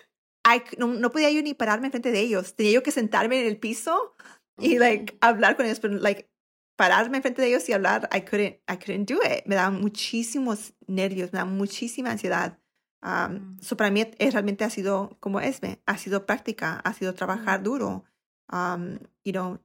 [0.45, 2.55] I no, no podía yo ni pararme en frente de ellos.
[2.55, 4.15] Tenía yo que sentarme en el piso
[4.57, 5.81] y, like, hablar con ellos.
[5.81, 6.29] Pero, like,
[6.77, 9.45] pararme frente de ellos y hablar, I couldn't, I couldn't do it.
[9.45, 12.57] Me daban muchísimos nervios, me daban muchísima ansiedad.
[13.05, 17.13] Um, so para mí es, realmente ha sido como Esme, ha sido práctica, ha sido
[17.13, 18.03] trabajar duro.
[18.51, 19.59] Um, you know,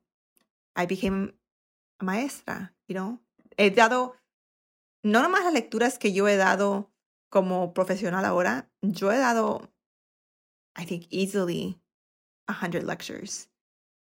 [0.77, 1.33] I became
[1.99, 3.19] a maestra, you know.
[3.57, 4.15] He dado,
[5.03, 6.91] no nomás las lecturas que yo he dado
[7.31, 9.71] como profesional ahora, yo he dado,
[10.77, 11.81] I think, easily
[12.47, 13.49] 100 lectures.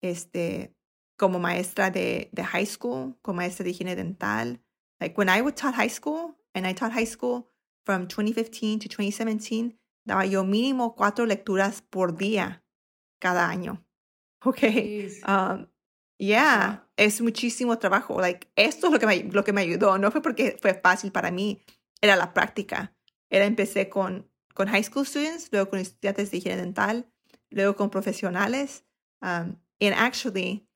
[0.01, 0.77] Este,
[1.19, 4.61] como maestra de, de high school, como maestra de higiene dental.
[5.01, 7.49] Like when I would taught high school, and I taught high school
[7.85, 12.63] from 2015 to 2017, daba yo mínimo cuatro lecturas por día
[13.21, 13.81] cada año.
[14.47, 15.09] Okay.
[15.27, 15.69] Um,
[16.19, 18.21] yeah, es muchísimo trabajo.
[18.21, 19.99] Like, esto es lo que, me, lo que me ayudó.
[19.99, 21.65] No fue porque fue fácil para mí,
[22.03, 22.93] era la práctica.
[23.31, 27.07] Era empecé con, con high school students, luego con estudiantes de higiene dental,
[27.49, 28.85] luego con profesionales.
[29.23, 30.69] Um, and actually,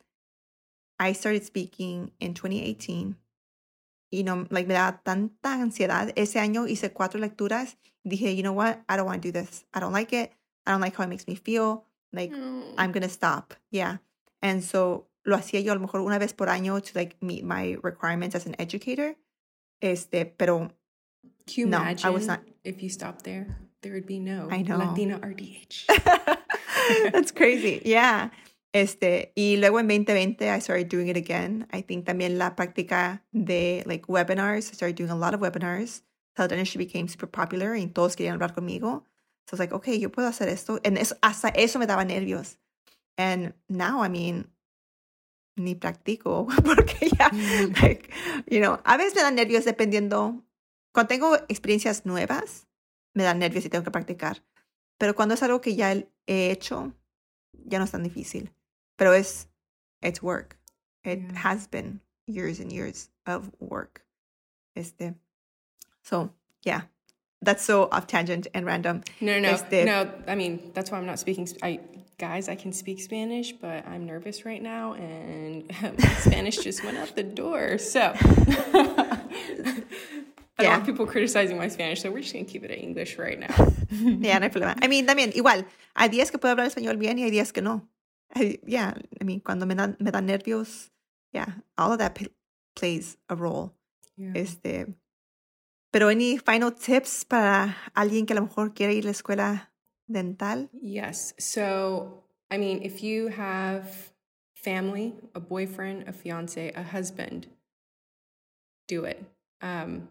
[0.98, 3.16] I started speaking in 2018
[4.10, 6.12] y know, like me da tanta ansiedad.
[6.16, 7.76] Ese año hice cuatro lecturas.
[8.04, 8.82] Dije, you know what?
[8.88, 9.64] I don't want to do this.
[9.74, 10.32] I don't like it.
[10.66, 11.84] I don't like how it makes me feel.
[12.12, 12.62] Like, mm.
[12.78, 13.54] I'm going to stop.
[13.70, 13.98] Yeah.
[14.40, 17.44] And so lo hacía yo a lo mejor una vez por año to like meet
[17.44, 19.14] my requirements as an educator.
[19.80, 20.70] Este, pero
[21.46, 22.40] Can you no, imagine I was not.
[22.64, 23.58] if you stopped there?
[23.82, 24.78] There would be no I know.
[24.78, 25.86] Latina RDH.
[27.12, 27.82] That's crazy.
[27.84, 28.30] Yeah.
[28.78, 31.66] Este, y luego en 2020 I started doing it again.
[31.72, 34.70] I think también la práctica de like webinars.
[34.70, 36.02] I started doing a lot of webinars.
[36.36, 39.02] Teledentistry became super popular y todos querían hablar conmigo.
[39.46, 40.78] So I was like, okay, yo puedo hacer esto.
[40.84, 42.56] And eso, hasta eso me daba nervios.
[43.16, 44.46] And now, I mean,
[45.56, 47.30] ni practico porque ya,
[47.82, 48.10] like,
[48.46, 50.44] you know, a veces me dan nervios dependiendo.
[50.92, 52.68] Cuando tengo experiencias nuevas,
[53.12, 54.44] me dan nervios y tengo que practicar.
[54.98, 56.92] Pero cuando es algo que ya he hecho,
[57.52, 58.52] ya no es tan difícil.
[58.98, 59.46] Pero es,
[60.02, 60.58] it's work.
[61.04, 61.38] It yeah.
[61.38, 64.02] has been years and years of work.
[64.76, 65.14] Este.
[66.02, 66.30] So,
[66.64, 66.82] yeah.
[67.40, 69.02] That's so off tangent and random.
[69.20, 70.10] No, no, este, no.
[70.26, 71.48] I mean, that's why I'm not speaking.
[71.62, 71.78] I
[72.18, 75.64] guys, I can speak Spanish, but I'm nervous right now, and
[76.18, 77.78] Spanish just went out the door.
[77.78, 78.12] So
[80.58, 83.18] I don't want people criticizing my Spanish, so we're just gonna keep it in English
[83.18, 83.54] right now.
[83.90, 84.76] yeah, no hay problema.
[84.82, 87.62] I mean, también, igual, hay días que puedo hablar español bien y hay días que
[87.62, 87.88] no.
[88.34, 90.90] I, yeah, I mean, cuando me dan, me dan nervios,
[91.32, 92.34] yeah, all of that p-
[92.74, 93.74] plays a role.
[94.16, 94.32] Yeah.
[94.34, 94.86] Este,
[95.90, 99.70] pero any final tips para alguien que a lo mejor quiere ir a la escuela
[100.06, 100.68] dental?
[100.72, 101.34] Yes.
[101.38, 104.12] So, I mean, if you have
[104.54, 107.46] family, a boyfriend, a fiance, a husband,
[108.86, 109.22] do it.
[109.62, 110.08] Um,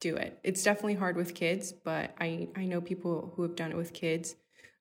[0.00, 0.38] do it.
[0.42, 3.92] It's definitely hard with kids, but I, I know people who have done it with
[3.92, 4.34] kids.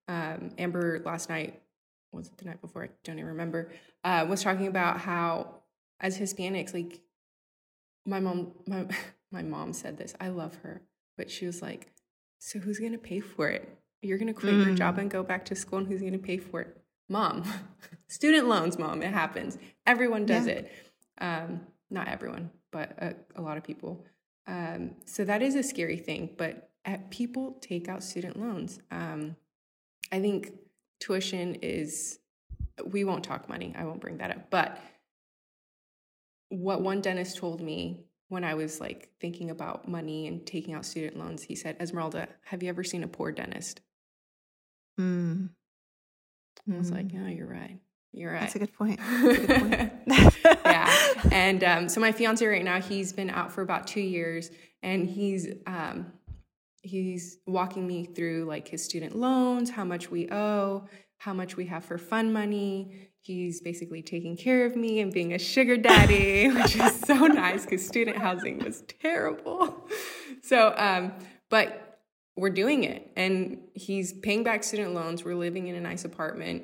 [0.07, 1.61] Um, Amber last night,
[2.11, 2.83] was it the night before?
[2.83, 3.71] I don't even remember,
[4.03, 5.61] uh, was talking about how
[5.99, 7.01] as Hispanics, like
[8.05, 8.85] my mom, my,
[9.31, 10.13] my mom said this.
[10.19, 10.81] I love her,
[11.17, 11.91] but she was like,
[12.39, 13.77] so who's going to pay for it?
[14.01, 14.65] You're going to quit mm.
[14.65, 15.01] your job mm.
[15.01, 16.77] and go back to school, and who's going to pay for it?
[17.07, 17.43] Mom.
[18.07, 19.03] Student loans, mom.
[19.03, 19.57] It happens.
[19.85, 20.53] Everyone does yeah.
[20.53, 20.71] it.
[21.19, 24.03] Um, not everyone, but a, a lot of people.
[24.47, 26.71] Um, so that is a scary thing, but
[27.09, 28.79] people take out student loans.
[28.89, 29.35] Um,
[30.11, 30.51] I think
[31.01, 32.19] tuition is,
[32.85, 33.75] we won't talk money.
[33.77, 34.49] I won't bring that up.
[34.49, 34.79] But
[36.47, 40.85] what one dentist told me when I was like thinking about money and taking out
[40.85, 43.81] student loans, he said, Esmeralda, have you ever seen a poor dentist?
[44.99, 45.49] Mm.
[46.71, 46.95] I was mm.
[46.95, 47.79] like, oh, you're right.
[48.13, 48.39] You're right.
[48.41, 48.99] That's a good point.
[48.99, 49.49] A good
[50.07, 50.35] point.
[50.65, 51.11] yeah.
[51.31, 54.49] And um, so my fiance right now, he's been out for about two years,
[54.83, 56.11] and he's um,
[56.81, 60.85] he's walking me through like his student loans, how much we owe,
[61.17, 63.09] how much we have for fun money.
[63.21, 67.65] He's basically taking care of me and being a sugar daddy, which is so nice
[67.65, 69.87] because student housing was terrible.
[70.41, 71.13] So, um,
[71.49, 71.99] but
[72.35, 75.23] we're doing it, and he's paying back student loans.
[75.23, 76.63] We're living in a nice apartment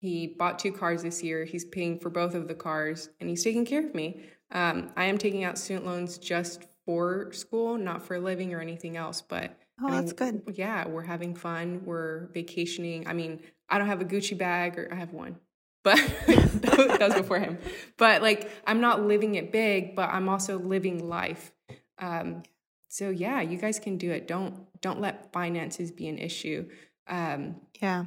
[0.00, 1.44] he bought two cars this year.
[1.44, 4.22] He's paying for both of the cars and he's taking care of me.
[4.52, 8.60] Um, I am taking out student loans just for school, not for a living or
[8.60, 9.20] anything else.
[9.20, 10.42] But oh, I mean, that's good.
[10.54, 11.82] Yeah, we're having fun.
[11.84, 13.06] We're vacationing.
[13.06, 15.36] I mean, I don't have a Gucci bag, or I have one,
[15.84, 15.96] but
[16.26, 17.58] that was before him.
[17.98, 21.52] But like, I'm not living it big, but I'm also living life.
[21.98, 22.42] Um,
[22.88, 24.26] so yeah, you guys can do it.
[24.26, 26.68] Don't don't let finances be an issue.
[27.08, 28.06] Um, yeah.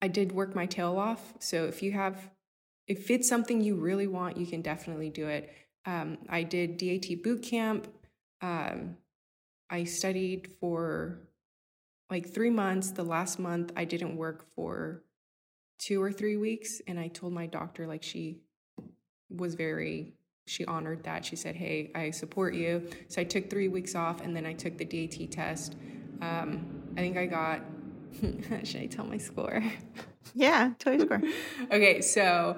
[0.00, 1.34] I did work my tail off.
[1.38, 2.30] So if you have,
[2.88, 5.52] if it's something you really want, you can definitely do it.
[5.86, 7.86] Um, I did DAT boot camp.
[8.42, 8.96] Um,
[9.70, 11.20] I studied for
[12.10, 12.90] like three months.
[12.90, 15.02] The last month, I didn't work for
[15.78, 16.82] two or three weeks.
[16.86, 18.42] And I told my doctor, like, she,
[19.30, 20.14] was very
[20.46, 21.24] she honored that.
[21.24, 24.52] She said, "Hey, I support you." So I took three weeks off, and then I
[24.52, 25.76] took the DAT test.
[26.20, 27.62] Um, I think I got.
[28.64, 29.62] should I tell my score?
[30.34, 31.22] Yeah, tell your score.
[31.72, 32.56] okay, so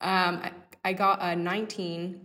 [0.00, 0.52] um, I,
[0.84, 2.20] I got a 19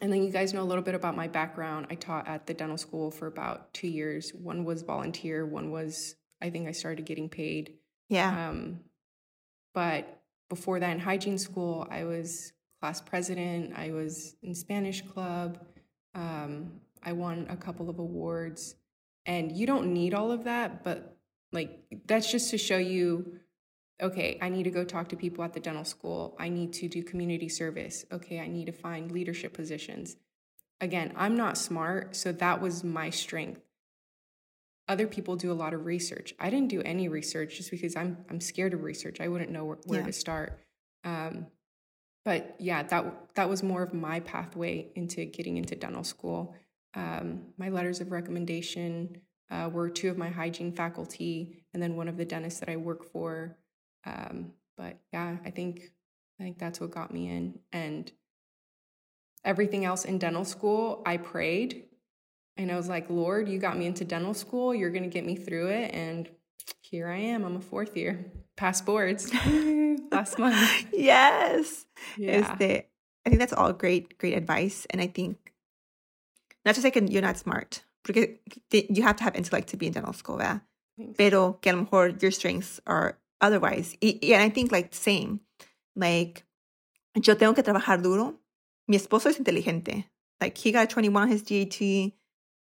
[0.00, 1.86] and then you guys know a little bit about my background.
[1.90, 4.30] I taught at the dental school for about two years.
[4.30, 7.74] One was volunteer, one was, I think I started getting paid.
[8.08, 8.48] Yeah.
[8.48, 8.80] Um,
[9.74, 15.58] but before that, in hygiene school, I was class president, I was in Spanish club,
[16.14, 18.74] um, I won a couple of awards.
[19.26, 21.16] And you don't need all of that, but
[21.52, 23.38] like that's just to show you
[24.02, 26.36] okay, I need to go talk to people at the dental school.
[26.38, 28.04] I need to do community service.
[28.12, 30.16] Okay, I need to find leadership positions.
[30.80, 33.60] Again, I'm not smart, so that was my strength.
[34.88, 36.34] Other people do a lot of research.
[36.40, 39.20] I didn't do any research just because I'm I'm scared of research.
[39.20, 40.06] I wouldn't know where, where yeah.
[40.06, 40.58] to start.
[41.04, 41.46] Um,
[42.24, 46.54] but yeah, that that was more of my pathway into getting into dental school.
[46.94, 52.08] Um, my letters of recommendation uh, were two of my hygiene faculty, and then one
[52.08, 53.56] of the dentists that I work for.
[54.04, 55.92] Um, but yeah, I think
[56.40, 57.58] I think that's what got me in.
[57.72, 58.10] And
[59.44, 61.84] everything else in dental school, I prayed
[62.56, 64.74] and I was like, Lord, you got me into dental school.
[64.74, 65.94] You're going to get me through it.
[65.94, 66.28] And
[66.80, 67.44] here I am.
[67.44, 69.32] I'm a fourth year, past boards
[70.12, 70.86] last month.
[70.92, 71.86] Yes.
[72.16, 72.32] Yeah.
[72.32, 72.86] Este,
[73.24, 74.86] I think that's all great, great advice.
[74.90, 75.52] And I think
[76.64, 78.26] not just like you're not smart, because
[78.70, 80.62] you have to have intellect to be in dental school, ¿verdad?
[81.16, 83.96] Pero que a lo mejor your strengths are otherwise.
[84.02, 85.40] Y, and I think like same,
[85.96, 86.44] like
[87.14, 88.38] yo tengo que trabajar duro.
[88.88, 90.06] Mi esposo es inteligente.
[90.40, 92.12] Like he got 21 his GAT,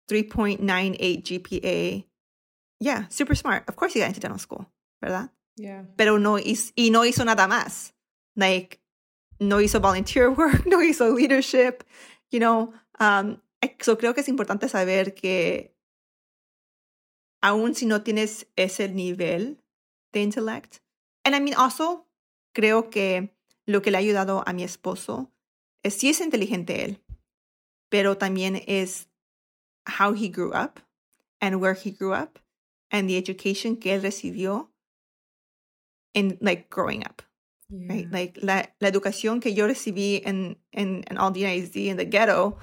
[0.10, 2.06] 3.98 GPA.
[2.80, 3.64] Yeah, super smart.
[3.68, 4.66] Of course he got into dental school,
[5.04, 5.30] ¿verdad?
[5.58, 5.84] Yeah.
[5.98, 7.92] Pero no hizo, y no hizo nada más.
[8.36, 8.80] Like,
[9.40, 11.84] no hizo volunteer work, no hizo leadership,
[12.32, 12.74] you know.
[13.00, 13.42] Um,
[13.82, 15.76] so creo que es importante saber que
[17.42, 19.62] aun si no tienes ese nivel
[20.14, 20.82] de intellect.
[21.24, 22.06] And I mean, also,
[22.54, 23.34] creo que
[23.66, 25.32] lo que le ha ayudado a mi esposo
[25.84, 27.02] es sí es inteligente él,
[27.90, 29.08] pero también es
[30.00, 30.80] how he grew up
[31.40, 32.40] and where he grew up
[32.92, 34.72] and the education que él recibió
[36.14, 37.22] in like growing up.
[37.70, 37.94] Yeah.
[37.94, 38.12] Right?
[38.12, 42.58] Like la, la educación que yo recibí en, en, en all the in the ghetto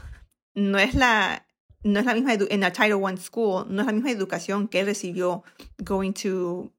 [0.54, 1.46] no es la
[1.84, 4.80] no es la misma en la Title One school, no es la misma educación que
[4.80, 5.44] él recibió
[5.84, 6.72] going to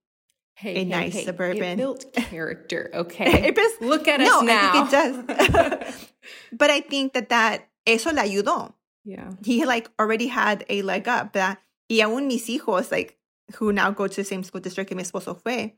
[0.57, 1.25] hey, a hey, nice hey.
[1.25, 1.63] suburban.
[1.63, 3.47] It built character, okay?
[3.47, 4.69] it Look at no, us now.
[4.73, 6.07] I think it does.
[6.51, 8.73] but I think that that eso le ayudó.
[9.05, 9.31] Yeah.
[9.45, 11.33] He like already had a leg up.
[11.33, 13.17] That, Y aún mis hijos, like,
[13.55, 15.77] who now go to the same school district que mi esposo fue,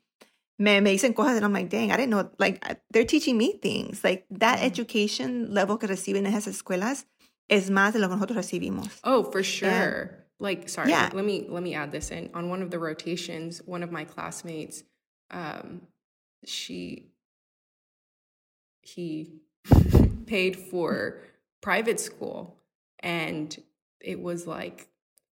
[0.58, 2.32] me, me dicen cosas and I'm like, dang, I didn't know.
[2.40, 4.04] Like, they're teaching me things.
[4.04, 7.06] Like, that education level que reciben en esas escuelas
[7.48, 9.00] es más de lo que nosotros recibimos.
[9.04, 9.70] Oh, for sure.
[9.70, 10.10] And,
[10.40, 11.10] like sorry yeah.
[11.14, 14.04] let me let me add this in on one of the rotations one of my
[14.04, 14.84] classmates
[15.32, 15.82] um
[16.46, 17.12] she
[18.82, 19.34] he
[20.26, 21.22] paid for
[21.62, 22.58] private school
[23.00, 23.62] and
[24.00, 24.88] it was like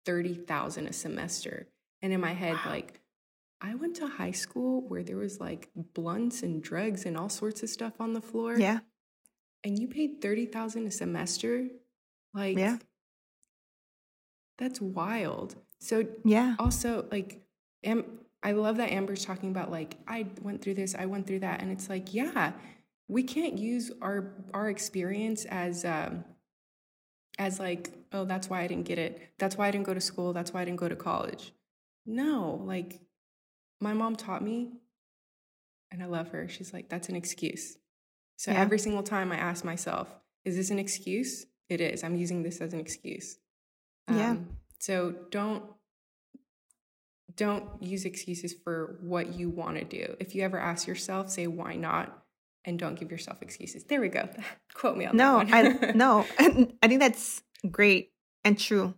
[0.07, 1.67] 30,000 a semester
[2.01, 2.71] and in my head wow.
[2.71, 3.01] like
[3.63, 7.63] I went to high school where there was like blunts and drugs and all sorts
[7.63, 8.59] of stuff on the floor.
[8.59, 8.81] Yeah.
[9.63, 11.69] And you paid 30,000 a semester?
[12.35, 12.79] Like Yeah.
[14.59, 15.57] That's wild.
[15.79, 16.57] So yeah.
[16.59, 17.43] Also, like,
[17.85, 21.41] Am- I love that Amber's talking about like I went through this, I went through
[21.41, 22.53] that, and it's like, yeah,
[23.09, 26.25] we can't use our our experience as um,
[27.39, 29.21] as like, oh, that's why I didn't get it.
[29.39, 30.33] That's why I didn't go to school.
[30.33, 31.53] That's why I didn't go to college.
[32.05, 33.01] No, like,
[33.81, 34.73] my mom taught me,
[35.91, 36.49] and I love her.
[36.49, 37.77] She's like, that's an excuse.
[38.37, 38.61] So yeah.
[38.61, 40.09] every single time I ask myself,
[40.45, 41.47] is this an excuse?
[41.69, 42.03] It is.
[42.03, 43.39] I'm using this as an excuse.
[44.17, 44.31] Yeah.
[44.31, 44.49] Um,
[44.79, 45.65] so don't
[47.37, 50.17] don't use excuses for what you want to do.
[50.21, 52.23] If you ever ask yourself, say why not,
[52.65, 53.85] and don't give yourself excuses.
[53.85, 54.29] There we go.
[54.75, 55.83] Quote me on no, that.
[55.85, 58.13] I no, I think that's great
[58.45, 58.95] and true.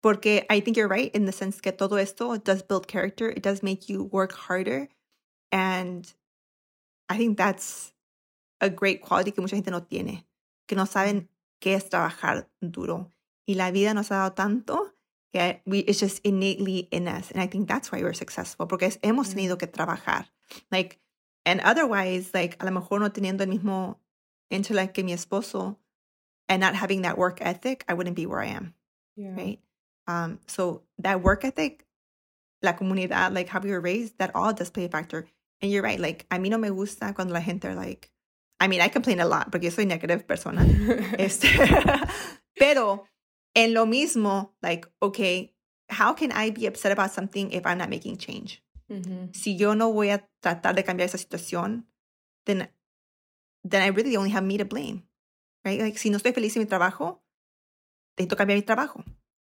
[0.00, 3.30] Porque I think you're right in the sense that todo esto does build character.
[3.30, 4.88] It does make you work harder,
[5.50, 6.10] and
[7.08, 7.92] I think that's
[8.60, 10.24] a great quality que mucha gente no tiene,
[10.68, 11.28] que no saben
[11.60, 13.10] qué es trabajar duro.
[13.48, 14.94] Y la vida nos ha dado tanto
[15.32, 17.30] que we, it's just innately in us.
[17.30, 20.26] And I think that's why we're successful, porque hemos tenido que trabajar.
[20.70, 21.00] Like,
[21.46, 23.96] and otherwise, like, a lo mejor no teniendo el mismo
[24.50, 25.78] intellect que mi esposo
[26.46, 28.74] and not having that work ethic, I wouldn't be where I am.
[29.16, 29.34] Yeah.
[29.34, 29.60] Right.
[30.06, 31.86] Um, so that work ethic,
[32.62, 35.26] la comunidad, like how we were raised, that all does play a factor.
[35.62, 35.98] And you're right.
[35.98, 38.10] Like, a mí no me gusta cuando la gente are like,
[38.60, 40.60] I mean, I complain a lot porque yo soy negative persona.
[41.18, 41.48] este,
[42.58, 43.06] pero
[43.58, 45.54] en lo mismo, like, okay,
[45.88, 48.62] how can I be upset about something if I'm not making change?
[48.88, 49.34] Mhm.
[49.34, 51.86] Si yo no voy a tratar de cambiar esa situación,
[52.46, 52.68] then,
[53.68, 55.02] then I really only have me to blame,
[55.64, 55.80] right?
[55.80, 57.22] Like, si no estoy feliz en mi trabajo,
[58.16, 59.04] necesito cambiar mi trabajo.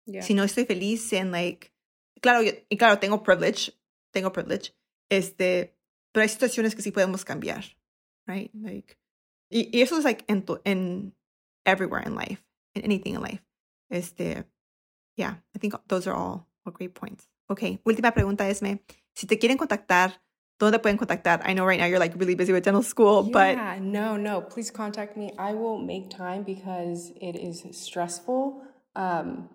[0.07, 0.23] Yeah.
[0.23, 1.73] Si no estoy feliz en, like,
[2.21, 3.73] claro, yo- y claro, tengo privilege,
[4.13, 4.73] tengo privilege,
[5.11, 5.77] este,
[6.13, 7.65] pero hay situaciones que sí podemos cambiar,
[8.27, 8.51] right?
[8.55, 8.97] Like,
[9.51, 11.15] y, y eso es, like, en, en
[11.65, 12.43] everywhere in life,
[12.75, 13.43] in anything in life.
[13.91, 14.45] Este,
[15.17, 17.27] yeah, I think those are all, all great points.
[17.51, 18.81] Okay, última pregunta, Esme.
[19.15, 20.13] Si te quieren contactar,
[20.59, 21.41] ¿dónde pueden contactar?
[21.45, 24.41] I know right now you're, like, really busy with dental school, but yeah, no, no.
[24.41, 25.33] Please contact me.
[25.37, 28.63] I will make time because it is stressful.
[28.95, 29.51] Um,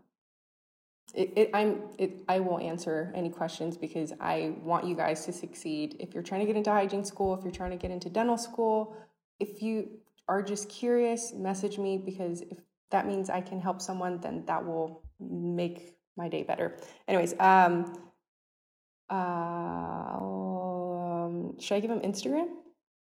[1.13, 1.83] it, it, I'm.
[1.97, 5.95] It, I will answer any questions because I want you guys to succeed.
[5.99, 8.38] If you're trying to get into hygiene school, if you're trying to get into dental
[8.38, 8.97] school,
[9.39, 12.57] if you are just curious, message me because if
[12.96, 16.78] that means I can help someone, then that will make my day better.
[17.08, 17.93] Anyways, um,
[19.10, 20.16] uh,
[21.26, 22.48] um, should I give him Instagram?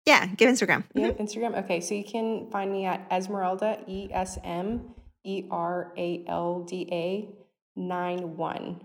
[0.06, 0.84] yeah, give Instagram.
[0.94, 1.58] Yeah, Instagram.
[1.64, 6.64] Okay, so you can find me at Esmeralda, E S M E R A L
[6.68, 7.30] D A
[7.76, 8.82] 9 1.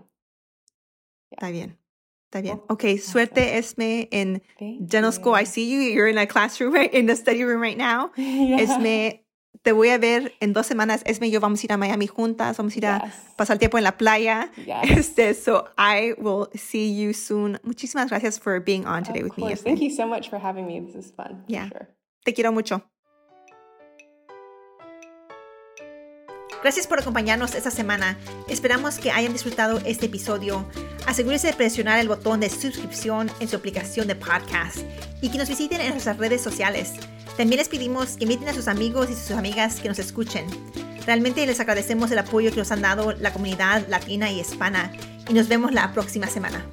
[1.31, 1.77] Está bien.
[2.31, 2.61] Está bien.
[2.69, 5.33] Okay, suerte, Esme, in Thank dental school.
[5.33, 5.81] I see you.
[5.81, 6.91] You're in a classroom, right?
[6.99, 8.11] In the study room right now.
[8.17, 8.61] Yeah.
[8.61, 9.19] Esme,
[9.63, 11.01] te voy a ver en dos semanas.
[11.05, 12.57] Esme y yo vamos a ir a Miami juntas.
[12.57, 13.13] Vamos a ir a Yes.
[13.35, 14.51] pasar tiempo en la playa.
[14.57, 14.65] Yes.
[14.97, 17.59] Este, so I will see you soon.
[17.63, 19.43] Muchísimas gracias for being on today Of with me.
[19.43, 19.53] course.
[19.61, 19.63] Esme.
[19.75, 20.81] Thank you so much for having me.
[20.81, 21.43] This is fun.
[21.47, 21.67] Yeah.
[21.69, 21.87] Sure.
[22.23, 22.81] Te quiero mucho.
[26.63, 28.17] Gracias por acompañarnos esta semana.
[28.47, 30.63] Esperamos que hayan disfrutado este episodio.
[31.07, 34.77] Asegúrese de presionar el botón de suscripción en su aplicación de podcast
[35.23, 36.93] y que nos visiten en nuestras redes sociales.
[37.37, 40.45] También les pedimos que inviten a sus amigos y sus amigas que nos escuchen.
[41.05, 44.91] Realmente les agradecemos el apoyo que nos han dado la comunidad latina y hispana
[45.27, 46.63] y nos vemos la próxima semana.